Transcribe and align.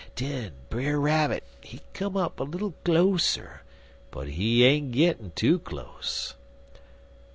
Den 0.15 0.53
Brer 0.71 0.99
Rabbit, 0.99 1.43
he 1.63 1.81
come 1.93 2.17
up 2.17 2.39
little 2.39 2.73
closer, 2.83 3.61
but 4.09 4.29
he 4.29 4.65
ain't 4.65 4.93
gittin' 4.93 5.31
too 5.35 5.59
close. 5.59 6.33